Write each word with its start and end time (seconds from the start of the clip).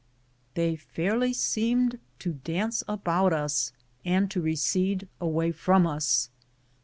They 0.55 0.77
fairly 0.77 1.31
seemed 1.31 1.99
to 2.17 2.33
dance 2.33 2.83
about 2.87 3.33
us, 3.33 3.71
and 4.03 4.31
to 4.31 4.41
recede 4.41 5.07
away 5.19 5.51
from 5.51 5.85
us. 5.85 6.31